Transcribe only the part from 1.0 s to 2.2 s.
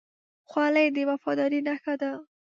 وفادارۍ نښه ده.